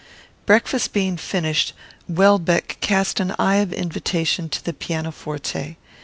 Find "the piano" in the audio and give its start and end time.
4.65-5.11